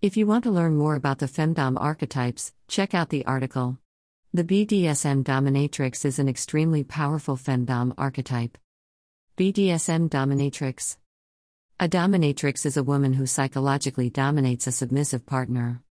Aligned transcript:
If 0.00 0.16
you 0.16 0.28
want 0.28 0.44
to 0.44 0.52
learn 0.52 0.76
more 0.76 0.94
about 0.94 1.18
the 1.18 1.26
femdom 1.26 1.76
archetypes, 1.76 2.52
check 2.68 2.94
out 2.94 3.08
the 3.08 3.26
article. 3.26 3.78
The 4.32 4.44
BDSM 4.44 5.24
dominatrix 5.24 6.04
is 6.04 6.20
an 6.20 6.28
extremely 6.28 6.84
powerful 6.84 7.36
femdom 7.36 7.94
archetype. 7.98 8.56
BDSM 9.36 10.08
dominatrix 10.08 10.98
A 11.80 11.88
dominatrix 11.88 12.64
is 12.64 12.76
a 12.76 12.84
woman 12.84 13.14
who 13.14 13.26
psychologically 13.26 14.08
dominates 14.08 14.68
a 14.68 14.72
submissive 14.72 15.26
partner. 15.26 15.82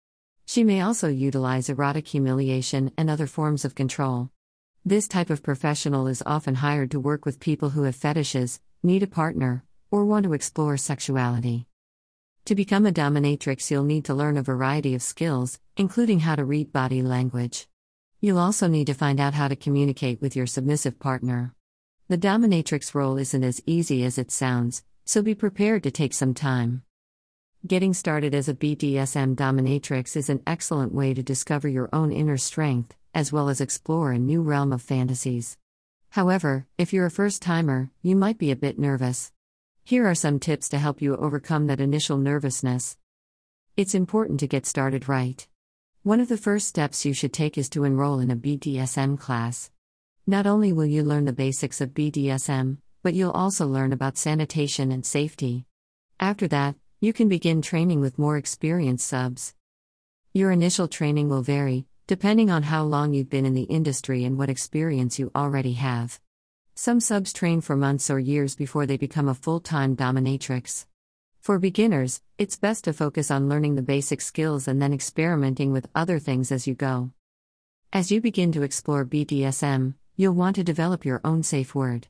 She 0.45 0.63
may 0.63 0.79
also 0.79 1.09
utilize 1.09 1.67
erotic 1.67 2.07
humiliation 2.07 2.93
and 2.97 3.09
other 3.09 3.27
forms 3.27 3.65
of 3.65 3.75
control. 3.75 4.29
This 4.85 5.09
type 5.09 5.29
of 5.29 5.43
professional 5.43 6.07
is 6.07 6.23
often 6.25 6.55
hired 6.55 6.91
to 6.91 6.99
work 7.01 7.25
with 7.25 7.41
people 7.41 7.71
who 7.71 7.83
have 7.83 7.97
fetishes, 7.97 8.61
need 8.81 9.03
a 9.03 9.07
partner, 9.07 9.65
or 9.91 10.05
want 10.05 10.23
to 10.23 10.31
explore 10.31 10.77
sexuality. 10.77 11.67
To 12.47 12.55
become 12.55 12.85
a 12.85 12.93
dominatrix, 12.93 13.69
you'll 13.69 13.83
need 13.83 14.05
to 14.05 14.13
learn 14.13 14.37
a 14.37 14.41
variety 14.41 14.95
of 14.95 15.01
skills, 15.01 15.59
including 15.75 16.21
how 16.21 16.37
to 16.37 16.45
read 16.45 16.71
body 16.71 17.01
language. 17.01 17.67
You'll 18.21 18.39
also 18.39 18.69
need 18.69 18.87
to 18.87 18.93
find 18.93 19.19
out 19.19 19.33
how 19.33 19.49
to 19.49 19.55
communicate 19.57 20.21
with 20.21 20.33
your 20.33 20.47
submissive 20.47 20.97
partner. 20.97 21.53
The 22.07 22.17
dominatrix 22.17 22.95
role 22.95 23.17
isn't 23.17 23.43
as 23.43 23.61
easy 23.65 24.05
as 24.05 24.17
it 24.17 24.31
sounds, 24.31 24.81
so 25.03 25.21
be 25.21 25.35
prepared 25.35 25.83
to 25.83 25.91
take 25.91 26.13
some 26.13 26.33
time. 26.33 26.83
Getting 27.67 27.93
started 27.93 28.33
as 28.33 28.47
a 28.47 28.53
BDSM 28.53 29.35
dominatrix 29.35 30.15
is 30.15 30.29
an 30.29 30.41
excellent 30.47 30.93
way 30.93 31.13
to 31.13 31.21
discover 31.21 31.67
your 31.67 31.89
own 31.91 32.13
inner 32.13 32.37
strength, 32.37 32.95
as 33.13 33.29
well 33.29 33.49
as 33.49 33.59
explore 33.59 34.13
a 34.13 34.17
new 34.17 34.41
realm 34.41 34.71
of 34.71 34.81
fantasies. 34.81 35.57
However, 36.11 36.65
if 36.77 36.93
you're 36.93 37.07
a 37.07 37.11
first 37.11 37.41
timer, 37.41 37.91
you 38.01 38.15
might 38.15 38.37
be 38.37 38.51
a 38.51 38.55
bit 38.55 38.79
nervous. 38.79 39.33
Here 39.87 40.05
are 40.05 40.15
some 40.15 40.37
tips 40.37 40.67
to 40.67 40.79
help 40.79 41.01
you 41.01 41.15
overcome 41.15 41.67
that 41.67 41.79
initial 41.79 42.17
nervousness. 42.17 42.97
It's 43.77 43.95
important 43.95 44.41
to 44.41 44.45
get 44.45 44.65
started 44.65 45.07
right. 45.07 45.47
One 46.03 46.19
of 46.19 46.27
the 46.27 46.35
first 46.35 46.67
steps 46.67 47.05
you 47.05 47.13
should 47.13 47.31
take 47.31 47.57
is 47.57 47.69
to 47.69 47.85
enroll 47.85 48.19
in 48.19 48.29
a 48.29 48.35
BDSM 48.35 49.17
class. 49.17 49.71
Not 50.25 50.45
only 50.45 50.73
will 50.73 50.87
you 50.87 51.03
learn 51.03 51.23
the 51.23 51.31
basics 51.31 51.79
of 51.79 51.93
BDSM, 51.93 52.79
but 53.01 53.13
you'll 53.13 53.31
also 53.31 53.65
learn 53.65 53.93
about 53.93 54.17
sanitation 54.17 54.91
and 54.91 55.05
safety. 55.05 55.63
After 56.19 56.49
that, 56.49 56.75
you 56.99 57.13
can 57.13 57.29
begin 57.29 57.61
training 57.61 58.01
with 58.01 58.19
more 58.19 58.35
experienced 58.35 59.07
subs. 59.07 59.55
Your 60.33 60.51
initial 60.51 60.89
training 60.89 61.29
will 61.29 61.43
vary, 61.43 61.85
depending 62.07 62.51
on 62.51 62.63
how 62.63 62.83
long 62.83 63.13
you've 63.13 63.29
been 63.29 63.45
in 63.45 63.53
the 63.53 63.71
industry 63.77 64.25
and 64.25 64.37
what 64.37 64.49
experience 64.49 65.17
you 65.17 65.31
already 65.33 65.75
have. 65.79 66.19
Some 66.79 66.99
subs 66.99 67.33
train 67.33 67.61
for 67.61 67.75
months 67.75 68.07
or 68.07 68.19
years 68.19 68.55
before 68.55 68.85
they 68.85 68.97
become 68.97 69.27
a 69.27 69.33
full 69.33 69.59
time 69.59 69.95
dominatrix. 69.95 70.85
For 71.39 71.57
beginners, 71.57 72.21
it's 72.37 72.55
best 72.55 72.83
to 72.83 72.93
focus 72.93 73.31
on 73.31 73.49
learning 73.49 73.73
the 73.73 73.81
basic 73.81 74.21
skills 74.21 74.67
and 74.67 74.79
then 74.79 74.93
experimenting 74.93 75.71
with 75.71 75.89
other 75.95 76.19
things 76.19 76.51
as 76.51 76.67
you 76.67 76.75
go. 76.75 77.09
As 77.91 78.11
you 78.11 78.21
begin 78.21 78.51
to 78.51 78.61
explore 78.61 79.05
BDSM, 79.05 79.95
you'll 80.17 80.35
want 80.35 80.55
to 80.57 80.63
develop 80.63 81.03
your 81.03 81.19
own 81.25 81.41
safe 81.41 81.73
word. 81.73 82.09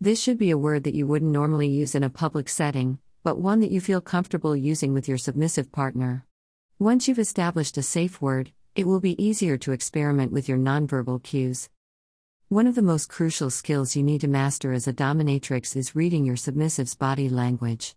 This 0.00 0.22
should 0.22 0.38
be 0.38 0.52
a 0.52 0.56
word 0.56 0.84
that 0.84 0.94
you 0.94 1.08
wouldn't 1.08 1.32
normally 1.32 1.66
use 1.66 1.96
in 1.96 2.04
a 2.04 2.08
public 2.08 2.48
setting, 2.48 3.00
but 3.24 3.40
one 3.40 3.58
that 3.62 3.72
you 3.72 3.80
feel 3.80 4.00
comfortable 4.00 4.54
using 4.54 4.94
with 4.94 5.08
your 5.08 5.18
submissive 5.18 5.72
partner. 5.72 6.24
Once 6.78 7.08
you've 7.08 7.18
established 7.18 7.76
a 7.78 7.82
safe 7.82 8.22
word, 8.22 8.52
it 8.76 8.86
will 8.86 9.00
be 9.00 9.20
easier 9.20 9.56
to 9.56 9.72
experiment 9.72 10.30
with 10.30 10.48
your 10.48 10.58
nonverbal 10.58 11.20
cues. 11.20 11.68
One 12.50 12.66
of 12.66 12.74
the 12.74 12.82
most 12.82 13.08
crucial 13.08 13.48
skills 13.48 13.96
you 13.96 14.02
need 14.02 14.20
to 14.20 14.28
master 14.28 14.74
as 14.74 14.86
a 14.86 14.92
dominatrix 14.92 15.74
is 15.74 15.96
reading 15.96 16.26
your 16.26 16.36
submissive's 16.36 16.94
body 16.94 17.30
language. 17.30 17.96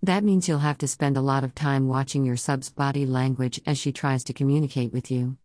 That 0.00 0.22
means 0.22 0.46
you'll 0.46 0.60
have 0.60 0.78
to 0.78 0.86
spend 0.86 1.16
a 1.16 1.20
lot 1.20 1.42
of 1.42 1.52
time 1.52 1.88
watching 1.88 2.24
your 2.24 2.36
sub's 2.36 2.70
body 2.70 3.04
language 3.04 3.60
as 3.66 3.76
she 3.76 3.90
tries 3.90 4.22
to 4.24 4.32
communicate 4.32 4.92
with 4.92 5.10
you. 5.10 5.36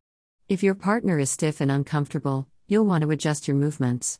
If 0.47 0.61
your 0.61 0.75
partner 0.75 1.17
is 1.17 1.31
stiff 1.31 1.61
and 1.61 1.71
uncomfortable, 1.71 2.47
you'll 2.67 2.85
want 2.85 3.01
to 3.01 3.09
adjust 3.09 3.47
your 3.47 3.57
movements. 3.57 4.19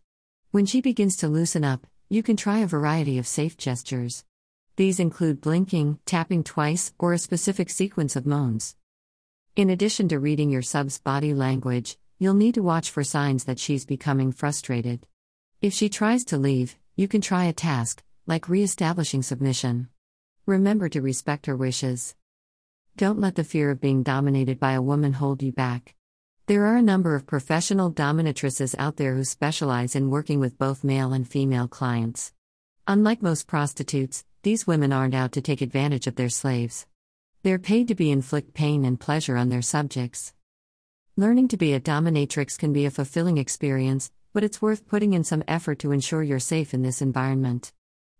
When 0.50 0.66
she 0.66 0.82
begins 0.82 1.16
to 1.18 1.28
loosen 1.28 1.64
up, 1.64 1.86
you 2.10 2.24
can 2.24 2.36
try 2.36 2.58
a 2.58 2.68
variety 2.68 3.20
of 3.20 3.28
safe 3.28 3.56
gestures. 3.56 4.26
These 4.78 5.00
include 5.00 5.42
blinking, 5.42 6.00
tapping 6.08 6.44
twice, 6.44 6.92
or 6.98 7.14
a 7.14 7.20
specific 7.20 7.70
sequence 7.70 8.16
of 8.16 8.26
moans. 8.26 8.76
In 9.56 9.70
addition 9.70 10.08
to 10.08 10.18
reading 10.18 10.50
your 10.50 10.64
sub's 10.64 10.98
body 10.98 11.36
language, 11.36 12.00
You'll 12.20 12.34
need 12.34 12.56
to 12.56 12.64
watch 12.64 12.90
for 12.90 13.04
signs 13.04 13.46
that 13.46 13.60
she's 13.60 13.86
becoming 13.86 14.32
frustrated. 14.32 15.08
If 15.62 15.74
she 15.74 15.90
tries 15.90 16.24
to 16.26 16.38
leave, 16.38 16.76
you 16.96 17.08
can 17.08 17.22
try 17.22 17.46
a 17.46 17.54
task, 17.54 18.04
like 18.28 18.48
re 18.48 18.64
establishing 18.64 19.24
submission. 19.24 19.90
Remember 20.46 20.90
to 20.90 21.02
respect 21.02 21.46
her 21.46 21.56
wishes. 21.56 22.16
Don't 22.96 23.20
let 23.20 23.36
the 23.36 23.44
fear 23.44 23.72
of 23.72 23.82
being 23.82 24.04
dominated 24.04 24.60
by 24.60 24.74
a 24.74 24.82
woman 24.82 25.14
hold 25.14 25.42
you 25.42 25.52
back. 25.52 25.96
There 26.46 26.66
are 26.66 26.76
a 26.76 26.82
number 26.82 27.16
of 27.16 27.26
professional 27.26 27.92
dominatrices 27.92 28.76
out 28.78 28.98
there 28.98 29.16
who 29.16 29.24
specialize 29.24 29.96
in 29.96 30.10
working 30.10 30.40
with 30.40 30.58
both 30.58 30.84
male 30.84 31.14
and 31.14 31.28
female 31.28 31.68
clients. 31.68 32.34
Unlike 32.86 33.22
most 33.22 33.48
prostitutes, 33.48 34.26
these 34.44 34.68
women 34.68 34.92
aren't 34.92 35.16
out 35.16 35.32
to 35.32 35.42
take 35.42 35.62
advantage 35.62 36.06
of 36.06 36.16
their 36.16 36.28
slaves. 36.28 36.86
They're 37.44 37.58
paid 37.58 37.88
to 37.88 37.96
be 37.96 38.12
inflict 38.12 38.54
pain 38.54 38.84
and 38.84 39.00
pleasure 39.00 39.38
on 39.38 39.48
their 39.48 39.62
subjects. 39.62 40.34
Learning 41.16 41.48
to 41.48 41.58
be 41.58 41.74
a 41.74 41.80
dominatrix 41.80 42.58
can 42.58 42.74
be 42.74 42.88
a 42.88 42.90
fulfilling 42.90 43.38
experience, 43.38 44.10
but 44.34 44.44
it's 44.44 44.64
worth 44.64 44.88
putting 44.88 45.14
in 45.14 45.24
some 45.24 45.44
effort 45.48 45.78
to 45.78 45.92
ensure 45.92 46.24
you're 46.24 46.40
safe 46.40 46.74
in 46.74 46.82
this 46.82 47.04
environment. 47.04 47.72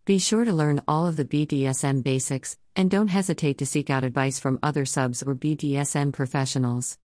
Be 0.06 0.20
sure 0.20 0.46
to 0.46 0.54
learn 0.54 0.80
all 0.88 1.08
of 1.08 1.16
the 1.16 1.26
BDSM 1.26 2.04
basics, 2.04 2.56
and 2.76 2.92
don't 2.92 3.08
hesitate 3.08 3.58
to 3.58 3.66
seek 3.66 3.90
out 3.90 4.04
advice 4.04 4.38
from 4.38 4.60
other 4.62 4.86
subs 4.86 5.24
or 5.24 5.34
BDSM 5.34 6.14
professionals. 6.14 7.00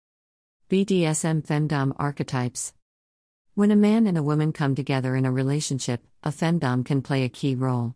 BDSM 0.69 1.47
Femdom 1.47 1.93
Archetypes 1.97 2.73
When 3.55 3.71
a 3.71 3.77
man 3.77 4.07
and 4.07 4.17
a 4.17 4.23
woman 4.23 4.51
come 4.51 4.75
together 4.75 5.15
in 5.15 5.25
a 5.25 5.31
relationship, 5.31 6.03
a 6.21 6.31
femdom 6.31 6.83
can 6.83 7.01
play 7.01 7.23
a 7.23 7.29
key 7.29 7.55
role. 7.55 7.95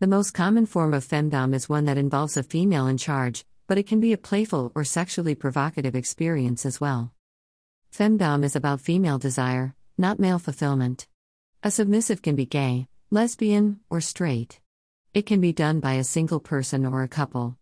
The 0.00 0.08
most 0.08 0.32
common 0.32 0.66
form 0.66 0.92
of 0.92 1.06
femdom 1.06 1.54
is 1.54 1.68
one 1.68 1.84
that 1.84 1.98
involves 1.98 2.36
a 2.36 2.42
female 2.42 2.88
in 2.88 2.98
charge, 2.98 3.44
but 3.68 3.78
it 3.78 3.86
can 3.86 4.00
be 4.00 4.12
a 4.12 4.18
playful 4.18 4.72
or 4.74 4.82
sexually 4.82 5.36
provocative 5.36 5.94
experience 5.94 6.66
as 6.66 6.80
well. 6.80 7.12
Femdom 7.92 8.44
is 8.44 8.54
about 8.54 8.80
female 8.80 9.18
desire, 9.18 9.74
not 9.96 10.20
male 10.20 10.38
fulfillment. 10.38 11.08
A 11.62 11.70
submissive 11.70 12.22
can 12.22 12.36
be 12.36 12.46
gay, 12.46 12.86
lesbian, 13.10 13.80
or 13.90 14.00
straight. 14.00 14.60
It 15.14 15.26
can 15.26 15.40
be 15.40 15.52
done 15.52 15.80
by 15.80 15.94
a 15.94 16.04
single 16.04 16.38
person 16.38 16.86
or 16.86 17.02
a 17.02 17.08
couple. 17.08 17.56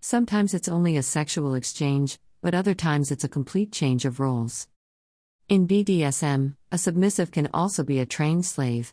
Sometimes 0.00 0.52
it's 0.52 0.68
only 0.68 0.96
a 0.96 1.02
sexual 1.02 1.54
exchange, 1.54 2.18
but 2.42 2.54
other 2.54 2.74
times 2.74 3.10
it's 3.10 3.24
a 3.24 3.28
complete 3.28 3.72
change 3.72 4.04
of 4.04 4.20
roles. 4.20 4.68
In 5.48 5.66
BDSM, 5.66 6.56
a 6.70 6.76
submissive 6.76 7.30
can 7.30 7.48
also 7.54 7.82
be 7.82 7.98
a 7.98 8.06
trained 8.06 8.44
slave. 8.44 8.92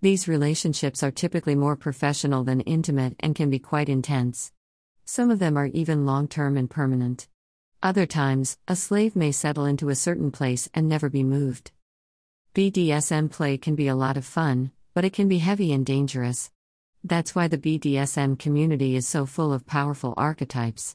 These 0.00 0.26
relationships 0.26 1.02
are 1.04 1.12
typically 1.12 1.54
more 1.54 1.76
professional 1.76 2.42
than 2.42 2.60
intimate 2.62 3.14
and 3.20 3.36
can 3.36 3.50
be 3.50 3.60
quite 3.60 3.88
intense. 3.88 4.50
Some 5.04 5.30
of 5.30 5.38
them 5.38 5.56
are 5.56 5.66
even 5.66 6.04
long 6.04 6.26
term 6.26 6.56
and 6.56 6.68
permanent. 6.68 7.28
Other 7.84 8.06
times, 8.06 8.58
a 8.68 8.76
slave 8.76 9.16
may 9.16 9.32
settle 9.32 9.64
into 9.64 9.88
a 9.88 9.96
certain 9.96 10.30
place 10.30 10.68
and 10.72 10.88
never 10.88 11.10
be 11.10 11.24
moved. 11.24 11.72
BDSM 12.54 13.28
play 13.28 13.58
can 13.58 13.74
be 13.74 13.88
a 13.88 13.96
lot 13.96 14.16
of 14.16 14.24
fun, 14.24 14.70
but 14.94 15.04
it 15.04 15.12
can 15.12 15.26
be 15.26 15.38
heavy 15.38 15.72
and 15.72 15.84
dangerous. 15.84 16.52
That's 17.02 17.34
why 17.34 17.48
the 17.48 17.58
BDSM 17.58 18.38
community 18.38 18.94
is 18.94 19.08
so 19.08 19.26
full 19.26 19.52
of 19.52 19.66
powerful 19.66 20.14
archetypes. 20.16 20.94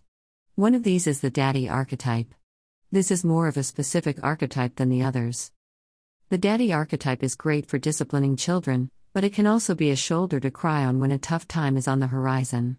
One 0.56 0.74
of 0.74 0.84
these 0.84 1.08
is 1.08 1.20
the 1.20 1.30
daddy 1.30 1.68
archetype. 1.68 2.34
This 2.90 3.12
is 3.12 3.26
more 3.26 3.50
of 3.50 3.58
a 3.58 3.64
specific 3.64 4.18
archetype 4.24 4.78
than 4.78 4.88
the 4.88 5.04
others. 5.04 5.52
The 6.30 6.38
daddy 6.38 6.72
archetype 6.72 7.22
is 7.22 7.36
great 7.36 7.66
for 7.66 7.78
disciplining 7.78 8.38
children, 8.38 8.92
but 9.12 9.26
it 9.26 9.34
can 9.34 9.46
also 9.46 9.76
be 9.76 9.90
a 9.90 9.98
shoulder 9.98 10.40
to 10.40 10.52
cry 10.52 10.86
on 10.86 11.02
when 11.02 11.12
a 11.12 11.18
tough 11.18 11.50
time 11.50 11.76
is 11.76 11.90
on 11.90 12.00
the 12.00 12.08
horizon. 12.08 12.78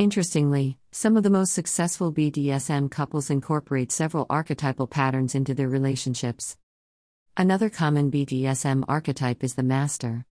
Interestingly, 0.00 0.78
some 0.92 1.18
of 1.18 1.24
the 1.24 1.28
most 1.28 1.52
successful 1.52 2.10
BDSM 2.10 2.90
couples 2.90 3.28
incorporate 3.28 3.92
several 3.92 4.24
archetypal 4.30 4.86
patterns 4.86 5.34
into 5.34 5.52
their 5.52 5.68
relationships. 5.68 6.56
Another 7.36 7.68
common 7.68 8.10
BDSM 8.10 8.82
archetype 8.88 9.44
is 9.44 9.56
the 9.56 9.62
master. 9.62 10.24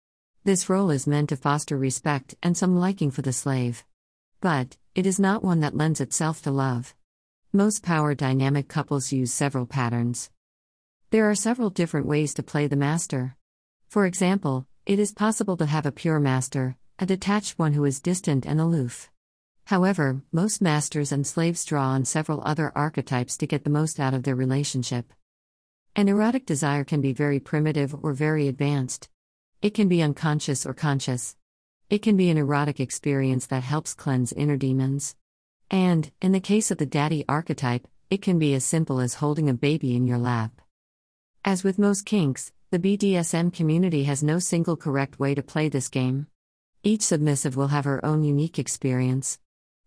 This 0.44 0.70
role 0.70 0.90
is 0.90 1.08
meant 1.08 1.30
to 1.30 1.36
foster 1.36 1.76
respect 1.76 2.36
and 2.44 2.56
some 2.56 2.78
liking 2.78 3.10
for 3.10 3.22
the 3.22 3.32
slave. 3.32 3.84
But, 4.40 4.76
it 4.94 5.04
is 5.04 5.18
not 5.18 5.42
one 5.42 5.58
that 5.62 5.76
lends 5.76 6.00
itself 6.00 6.42
to 6.42 6.52
love. 6.52 6.94
Most 7.52 7.82
power 7.82 8.14
dynamic 8.14 8.68
couples 8.68 9.10
use 9.10 9.32
several 9.32 9.66
patterns. 9.66 10.30
There 11.10 11.28
are 11.28 11.34
several 11.34 11.70
different 11.70 12.06
ways 12.06 12.34
to 12.34 12.44
play 12.44 12.68
the 12.68 12.76
master. 12.76 13.34
For 13.88 14.06
example, 14.06 14.68
it 14.86 15.00
is 15.00 15.10
possible 15.10 15.56
to 15.56 15.66
have 15.66 15.86
a 15.86 15.90
pure 15.90 16.20
master, 16.20 16.76
a 17.00 17.04
detached 17.04 17.58
one 17.58 17.72
who 17.72 17.84
is 17.84 17.98
distant 17.98 18.46
and 18.46 18.60
aloof. 18.60 19.10
However, 19.66 20.22
most 20.30 20.62
masters 20.62 21.10
and 21.10 21.26
slaves 21.26 21.64
draw 21.64 21.88
on 21.88 22.04
several 22.04 22.40
other 22.44 22.70
archetypes 22.76 23.36
to 23.38 23.48
get 23.48 23.64
the 23.64 23.70
most 23.70 23.98
out 23.98 24.14
of 24.14 24.22
their 24.22 24.36
relationship. 24.36 25.12
An 25.96 26.08
erotic 26.08 26.46
desire 26.46 26.84
can 26.84 27.00
be 27.00 27.12
very 27.12 27.40
primitive 27.40 27.92
or 28.00 28.12
very 28.12 28.46
advanced. 28.46 29.08
It 29.62 29.74
can 29.74 29.88
be 29.88 30.02
unconscious 30.02 30.66
or 30.66 30.72
conscious. 30.72 31.34
It 31.90 31.98
can 31.98 32.16
be 32.16 32.30
an 32.30 32.36
erotic 32.36 32.78
experience 32.78 33.46
that 33.46 33.64
helps 33.64 33.92
cleanse 33.92 34.32
inner 34.32 34.56
demons. 34.56 35.16
And, 35.68 36.12
in 36.22 36.30
the 36.30 36.38
case 36.38 36.70
of 36.70 36.78
the 36.78 36.86
daddy 36.86 37.24
archetype, 37.28 37.88
it 38.08 38.22
can 38.22 38.38
be 38.38 38.54
as 38.54 38.64
simple 38.64 39.00
as 39.00 39.14
holding 39.14 39.48
a 39.48 39.54
baby 39.54 39.96
in 39.96 40.06
your 40.06 40.18
lap. 40.18 40.60
As 41.44 41.64
with 41.64 41.76
most 41.76 42.06
kinks, 42.06 42.52
the 42.70 42.78
BDSM 42.78 43.52
community 43.52 44.04
has 44.04 44.22
no 44.22 44.38
single 44.38 44.76
correct 44.76 45.18
way 45.18 45.34
to 45.34 45.42
play 45.42 45.68
this 45.68 45.88
game. 45.88 46.28
Each 46.84 47.02
submissive 47.02 47.56
will 47.56 47.68
have 47.68 47.84
her 47.84 48.04
own 48.06 48.22
unique 48.22 48.60
experience. 48.60 49.40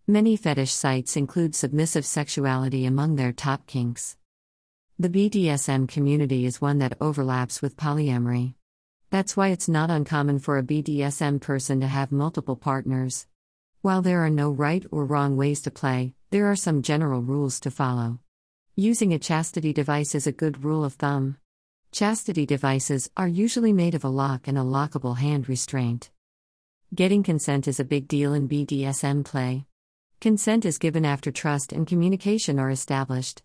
Many 0.09 0.37
fetish 0.37 0.73
sites 0.73 1.15
include 1.15 1.53
submissive 1.53 2.03
sexuality 2.03 2.87
among 2.87 3.15
their 3.15 3.31
top 3.31 3.67
kinks. 3.67 4.17
The 4.97 5.07
BDSM 5.07 5.87
community 5.87 6.47
is 6.47 6.59
one 6.59 6.79
that 6.79 6.97
overlaps 6.99 7.61
with 7.61 7.77
polyamory. 7.77 8.55
That's 9.11 9.37
why 9.37 9.49
it's 9.49 9.69
not 9.69 9.91
uncommon 9.91 10.39
for 10.39 10.57
a 10.57 10.63
BDSM 10.63 11.41
person 11.41 11.79
to 11.81 11.85
have 11.85 12.11
multiple 12.11 12.55
partners. 12.55 13.27
While 13.83 14.01
there 14.01 14.25
are 14.25 14.31
no 14.31 14.49
right 14.49 14.83
or 14.89 15.05
wrong 15.05 15.37
ways 15.37 15.61
to 15.61 15.69
play, 15.69 16.15
there 16.31 16.47
are 16.47 16.55
some 16.55 16.81
general 16.81 17.21
rules 17.21 17.59
to 17.59 17.69
follow. 17.69 18.17
Using 18.75 19.13
a 19.13 19.19
chastity 19.19 19.73
device 19.73 20.15
is 20.15 20.25
a 20.25 20.31
good 20.31 20.63
rule 20.63 20.83
of 20.83 20.93
thumb. 20.93 21.37
Chastity 21.91 22.47
devices 22.47 23.11
are 23.15 23.27
usually 23.27 23.73
made 23.73 23.93
of 23.93 24.03
a 24.03 24.09
lock 24.09 24.47
and 24.47 24.57
a 24.57 24.61
lockable 24.61 25.19
hand 25.19 25.47
restraint. 25.47 26.09
Getting 26.95 27.21
consent 27.21 27.67
is 27.67 27.79
a 27.79 27.85
big 27.85 28.07
deal 28.07 28.33
in 28.33 28.49
BDSM 28.49 29.23
play. 29.23 29.67
Consent 30.21 30.65
is 30.65 30.77
given 30.77 31.05
after 31.05 31.31
trust 31.31 31.71
and 31.71 31.87
communication 31.87 32.59
are 32.59 32.69
established. 32.69 33.41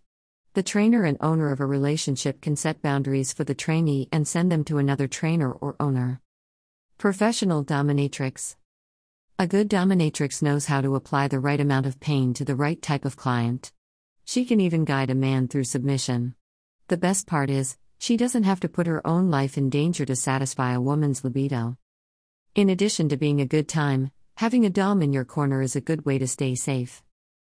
The 0.54 0.62
trainer 0.64 1.04
and 1.04 1.16
owner 1.20 1.52
of 1.52 1.60
a 1.60 1.66
relationship 1.66 2.40
can 2.40 2.56
set 2.56 2.82
boundaries 2.82 3.32
for 3.32 3.44
the 3.44 3.54
trainee 3.54 4.08
and 4.10 4.26
send 4.26 4.50
them 4.50 4.64
to 4.64 4.78
another 4.78 5.06
trainer 5.06 5.52
or 5.52 5.76
owner. 5.78 6.20
Professional 6.98 7.64
dominatrix. 7.64 8.56
A 9.38 9.46
good 9.46 9.70
dominatrix 9.70 10.42
knows 10.42 10.66
how 10.66 10.80
to 10.80 10.96
apply 10.96 11.28
the 11.28 11.38
right 11.38 11.60
amount 11.60 11.86
of 11.86 12.00
pain 12.00 12.34
to 12.34 12.44
the 12.44 12.56
right 12.56 12.82
type 12.82 13.04
of 13.04 13.16
client. 13.16 13.70
She 14.24 14.44
can 14.44 14.60
even 14.60 14.84
guide 14.84 15.10
a 15.10 15.14
man 15.14 15.46
through 15.46 15.64
submission. 15.64 16.34
The 16.88 16.96
best 16.96 17.28
part 17.28 17.50
is, 17.50 17.76
she 18.00 18.16
doesn't 18.16 18.42
have 18.42 18.58
to 18.60 18.68
put 18.68 18.88
her 18.88 19.06
own 19.06 19.30
life 19.30 19.56
in 19.56 19.70
danger 19.70 20.04
to 20.06 20.16
satisfy 20.16 20.72
a 20.72 20.80
woman's 20.80 21.22
libido. 21.22 21.78
In 22.56 22.68
addition 22.68 23.08
to 23.10 23.16
being 23.16 23.40
a 23.40 23.46
good 23.46 23.68
time, 23.68 24.10
having 24.36 24.66
a 24.66 24.70
Dom 24.70 25.00
in 25.00 25.12
your 25.12 25.24
corner 25.24 25.62
is 25.62 25.76
a 25.76 25.80
good 25.80 26.04
way 26.04 26.18
to 26.18 26.26
stay 26.26 26.56
safe. 26.56 27.04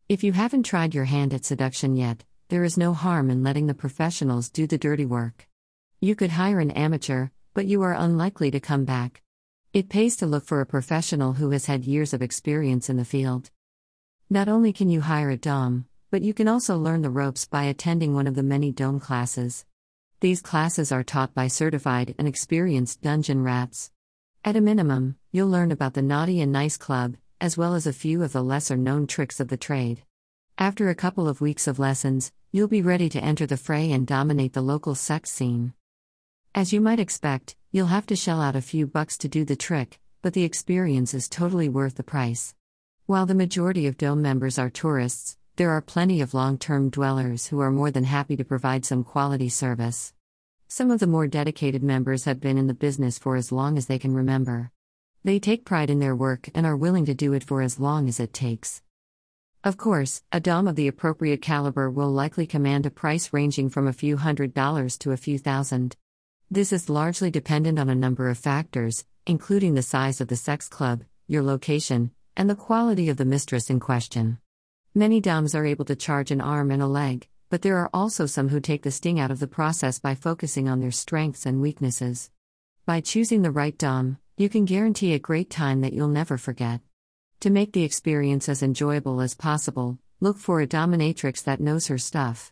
If 0.09 0.21
you 0.21 0.33
haven't 0.33 0.63
tried 0.63 0.93
your 0.93 1.05
hand 1.05 1.33
at 1.33 1.45
seduction 1.45 1.95
yet, 1.95 2.25
there 2.49 2.65
is 2.65 2.77
no 2.77 2.93
harm 2.93 3.29
in 3.29 3.41
letting 3.41 3.67
the 3.67 3.73
professionals 3.73 4.49
do 4.49 4.67
the 4.67 4.77
dirty 4.77 5.05
work. 5.05 5.47
You 6.01 6.13
could 6.13 6.31
hire 6.31 6.59
an 6.59 6.71
amateur, 6.71 7.29
but 7.53 7.67
you 7.67 7.81
are 7.83 7.93
unlikely 7.93 8.51
to 8.51 8.59
come 8.59 8.83
back. 8.83 9.21
It 9.71 9.87
pays 9.87 10.17
to 10.17 10.25
look 10.25 10.45
for 10.45 10.59
a 10.59 10.65
professional 10.65 11.33
who 11.33 11.51
has 11.51 11.67
had 11.67 11.85
years 11.85 12.13
of 12.13 12.21
experience 12.21 12.89
in 12.89 12.97
the 12.97 13.05
field. 13.05 13.49
Not 14.29 14.49
only 14.49 14.73
can 14.73 14.89
you 14.89 14.99
hire 14.99 15.29
a 15.29 15.37
Dom, 15.37 15.85
but 16.11 16.21
you 16.21 16.33
can 16.33 16.49
also 16.49 16.77
learn 16.77 17.01
the 17.01 17.09
ropes 17.09 17.45
by 17.45 17.63
attending 17.63 18.13
one 18.13 18.27
of 18.27 18.35
the 18.35 18.43
many 18.43 18.73
Dome 18.73 18.99
classes. 18.99 19.65
These 20.19 20.41
classes 20.41 20.91
are 20.91 21.03
taught 21.03 21.33
by 21.33 21.47
certified 21.47 22.13
and 22.19 22.27
experienced 22.27 23.01
dungeon 23.01 23.41
rats. 23.41 23.89
At 24.45 24.57
a 24.57 24.61
minimum, 24.61 25.15
you'll 25.31 25.47
learn 25.47 25.71
about 25.71 25.93
the 25.93 26.01
Naughty 26.01 26.41
and 26.41 26.51
Nice 26.51 26.75
Club, 26.75 27.15
as 27.39 27.57
well 27.57 27.75
as 27.75 27.87
a 27.87 27.93
few 27.93 28.21
of 28.23 28.33
the 28.33 28.43
lesser 28.43 28.75
known 28.75 29.07
tricks 29.07 29.39
of 29.39 29.47
the 29.47 29.55
trade. 29.55 30.03
After 30.57 30.89
a 30.89 30.95
couple 30.95 31.29
of 31.29 31.39
weeks 31.39 31.65
of 31.65 31.79
lessons, 31.79 32.29
you'll 32.51 32.67
be 32.67 32.81
ready 32.81 33.07
to 33.07 33.23
enter 33.23 33.45
the 33.45 33.55
fray 33.55 33.89
and 33.89 34.05
dominate 34.05 34.51
the 34.51 34.61
local 34.61 34.95
sex 34.95 35.31
scene. 35.31 35.73
As 36.53 36.73
you 36.73 36.81
might 36.81 36.99
expect, 36.99 37.55
you'll 37.71 37.85
have 37.85 38.05
to 38.07 38.17
shell 38.17 38.41
out 38.41 38.57
a 38.57 38.61
few 38.61 38.85
bucks 38.85 39.17
to 39.19 39.29
do 39.29 39.45
the 39.45 39.55
trick, 39.55 40.01
but 40.21 40.33
the 40.33 40.43
experience 40.43 41.13
is 41.13 41.29
totally 41.29 41.69
worth 41.69 41.95
the 41.95 42.03
price. 42.03 42.53
While 43.05 43.25
the 43.25 43.35
majority 43.35 43.87
of 43.87 43.95
Dome 43.95 44.21
members 44.21 44.59
are 44.59 44.69
tourists, 44.69 45.37
there 45.55 45.69
are 45.69 45.81
plenty 45.81 46.19
of 46.19 46.33
long 46.33 46.57
term 46.57 46.89
dwellers 46.89 47.47
who 47.47 47.61
are 47.61 47.71
more 47.71 47.91
than 47.91 48.03
happy 48.03 48.35
to 48.35 48.43
provide 48.43 48.83
some 48.83 49.05
quality 49.05 49.47
service. 49.47 50.13
Some 50.75 50.89
of 50.89 50.99
the 50.99 51.05
more 51.05 51.27
dedicated 51.27 51.83
members 51.83 52.23
have 52.23 52.39
been 52.39 52.57
in 52.57 52.65
the 52.65 52.73
business 52.73 53.19
for 53.19 53.35
as 53.35 53.51
long 53.51 53.77
as 53.77 53.85
they 53.85 53.99
can 53.99 54.15
remember. 54.15 54.71
They 55.23 55.37
take 55.37 55.65
pride 55.65 55.91
in 55.91 55.99
their 55.99 56.15
work 56.15 56.49
and 56.55 56.65
are 56.65 56.75
willing 56.75 57.05
to 57.05 57.13
do 57.13 57.33
it 57.33 57.43
for 57.43 57.61
as 57.61 57.79
long 57.79 58.09
as 58.09 58.19
it 58.19 58.33
takes. 58.33 58.81
Of 59.63 59.77
course, 59.77 60.23
a 60.31 60.39
Dom 60.39 60.67
of 60.67 60.75
the 60.75 60.87
appropriate 60.87 61.43
caliber 61.43 61.91
will 61.91 62.09
likely 62.09 62.47
command 62.47 62.87
a 62.87 62.89
price 62.89 63.31
ranging 63.31 63.69
from 63.69 63.85
a 63.85 63.93
few 63.93 64.17
hundred 64.17 64.55
dollars 64.55 64.97
to 64.97 65.11
a 65.11 65.15
few 65.15 65.37
thousand. 65.37 65.95
This 66.49 66.73
is 66.73 66.89
largely 66.89 67.29
dependent 67.29 67.77
on 67.77 67.87
a 67.87 67.93
number 67.93 68.27
of 68.27 68.39
factors, 68.39 69.05
including 69.27 69.75
the 69.75 69.83
size 69.83 70.21
of 70.21 70.27
the 70.27 70.35
sex 70.35 70.67
club, 70.67 71.03
your 71.27 71.43
location, 71.43 72.09
and 72.35 72.49
the 72.49 72.55
quality 72.55 73.09
of 73.09 73.17
the 73.17 73.25
mistress 73.25 73.69
in 73.69 73.79
question. 73.79 74.39
Many 74.95 75.21
DOMs 75.21 75.53
are 75.53 75.67
able 75.67 75.85
to 75.85 75.95
charge 75.95 76.31
an 76.31 76.41
arm 76.41 76.71
and 76.71 76.81
a 76.81 76.87
leg, 76.87 77.27
but 77.53 77.61
there 77.61 77.77
are 77.77 77.89
also 77.93 78.25
some 78.25 78.49
who 78.49 78.59
take 78.59 78.81
the 78.81 78.89
sting 78.89 79.19
out 79.19 79.29
of 79.29 79.37
the 79.39 79.45
process 79.45 79.99
by 79.99 80.15
focusing 80.15 80.67
on 80.67 80.79
their 80.79 80.89
strengths 80.89 81.45
and 81.45 81.61
weaknesses. 81.61 82.31
By 82.87 82.99
choosing 82.99 83.43
the 83.43 83.51
right 83.51 83.77
DOM, 83.77 84.17
you 84.37 84.49
can 84.49 84.65
guarantee 84.65 85.13
a 85.13 85.19
great 85.19 85.51
time 85.51 85.81
that 85.81 85.93
you'll 85.93 86.07
never 86.07 86.39
forget. 86.39 86.81
To 87.41 87.51
make 87.51 87.71
the 87.71 87.83
experience 87.83 88.49
as 88.49 88.63
enjoyable 88.63 89.21
as 89.21 89.35
possible, 89.35 89.99
look 90.19 90.39
for 90.39 90.61
a 90.61 90.67
dominatrix 90.67 91.43
that 91.43 91.61
knows 91.61 91.85
her 91.89 91.99
stuff. 91.99 92.51